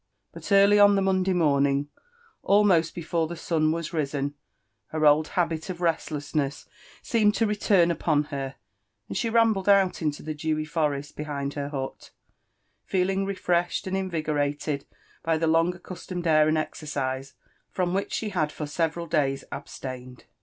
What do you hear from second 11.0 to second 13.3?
behind hei* hut, feeling